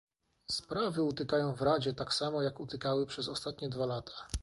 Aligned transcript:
Sprawy 0.51 1.03
utykają 1.03 1.53
w 1.53 1.61
Radzie, 1.61 1.93
tak 1.93 2.13
samo 2.13 2.41
jak 2.41 2.59
utykały 2.59 3.05
przez 3.05 3.27
ostatnie 3.29 3.69
dwa 3.69 3.85
lata 3.85 4.27